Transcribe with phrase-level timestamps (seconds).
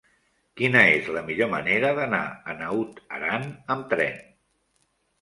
[0.61, 4.21] Quina és la millor manera d'anar a Naut Aran amb tren?